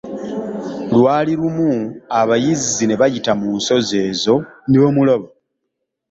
[0.95, 1.71] Lwali lumu
[2.19, 4.35] abayizzi ne bayita mu nsozi ezo,
[4.67, 5.27] ne bamulaba.